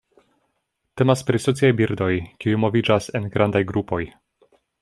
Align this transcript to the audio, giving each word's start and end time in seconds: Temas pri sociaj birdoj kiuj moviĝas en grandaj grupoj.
Temas 1.01 1.21
pri 1.27 1.41
sociaj 1.43 1.69
birdoj 1.81 2.09
kiuj 2.45 2.57
moviĝas 2.65 3.13
en 3.21 3.31
grandaj 3.37 3.65
grupoj. 3.75 4.05